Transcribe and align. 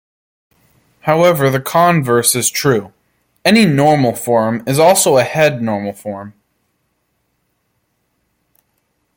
However, 1.01 1.51
the 1.51 1.59
converse 1.59 2.33
is 2.33 2.49
true: 2.49 2.91
any 3.45 3.67
normal 3.67 4.15
form 4.15 4.63
is 4.65 4.79
also 4.79 5.17
a 5.17 5.23
head 5.23 5.61
normal 5.61 5.93
form. 5.93 6.33